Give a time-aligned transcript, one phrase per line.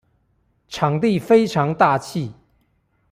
[0.67, 2.33] 場地非常大氣